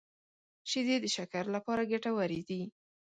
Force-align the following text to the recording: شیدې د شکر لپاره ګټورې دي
شیدې 0.69 0.95
د 1.01 1.05
شکر 1.15 1.43
لپاره 1.55 1.89
ګټورې 1.91 2.41
دي 2.49 2.61